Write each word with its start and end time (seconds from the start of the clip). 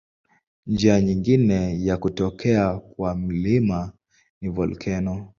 Njia 0.67 1.01
nyingine 1.01 1.85
ya 1.85 1.97
kutokea 1.97 2.77
kwa 2.77 3.15
milima 3.15 3.91
ni 4.41 4.49
volkeno. 4.49 5.29